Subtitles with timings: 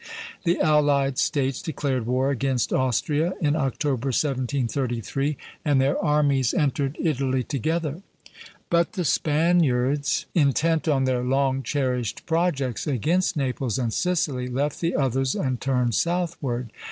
[0.45, 7.43] The allied States declared war against Austria in October, 1733, and their armies entered Italy
[7.43, 8.01] together;
[8.71, 14.95] but the Spaniards, intent on their long cherished projects against Naples and Sicily, left the
[14.95, 16.71] others and turned southward.